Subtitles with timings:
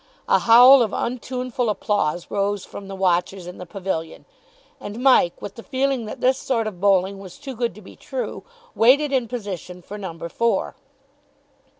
[0.27, 4.25] A howl of untuneful applause rose from the watchers in the pavilion,
[4.79, 7.95] and Mike, with the feeling that this sort of bowling was too good to be
[7.95, 8.43] true,
[8.73, 10.75] waited in position for number four.